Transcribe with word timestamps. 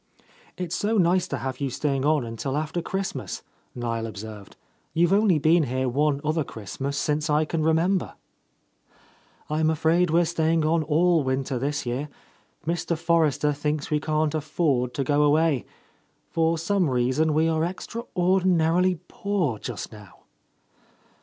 "It's 0.57 0.75
so 0.75 0.97
nice 0.97 1.27
to 1.27 1.37
have 1.37 1.59
you 1.59 1.69
staying 1.69 2.05
on 2.05 2.25
until 2.25 2.57
after 2.57 2.81
Christmas," 2.81 3.43
Niel 3.75 4.07
observed, 4.07 4.55
"You've 4.95 5.13
only 5.13 5.37
been 5.37 5.61
here 5.61 5.87
one 5.87 6.19
other 6.23 6.43
Christmas 6.43 6.97
since 6.97 7.29
I 7.29 7.45
can 7.45 7.61
remember." 7.61 8.07
—38— 8.07 8.09
A 8.09 8.09
Lost 8.09 9.49
Lady 9.51 9.59
"I'm 9.59 9.69
afraid 9.69 10.09
we're 10.09 10.25
staying 10.25 10.65
on 10.65 10.81
all 10.81 11.23
winter 11.23 11.59
this 11.59 11.85
year. 11.85 12.09
Mr. 12.65 12.97
Forrester 12.97 13.53
thinks 13.53 13.91
we 13.91 13.99
can't 13.99 14.33
afford 14.33 14.95
to 14.95 15.03
go 15.03 15.21
away. 15.21 15.65
For 16.31 16.57
some 16.57 16.89
reason, 16.89 17.35
we 17.35 17.47
are 17.47 17.61
extraor 17.61 18.41
dinarily 18.41 18.97
poor 19.07 19.59
just 19.59 19.91
now." 19.91 20.21